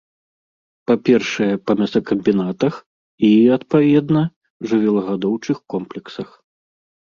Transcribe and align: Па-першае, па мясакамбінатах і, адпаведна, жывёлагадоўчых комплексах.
Па-першае, 0.91 1.49
па 1.65 1.71
мясакамбінатах 1.81 2.73
і, 2.81 3.31
адпаведна, 3.59 4.21
жывёлагадоўчых 4.73 5.57
комплексах. 5.75 6.29